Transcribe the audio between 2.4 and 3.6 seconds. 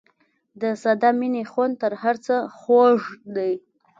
خوږ دی.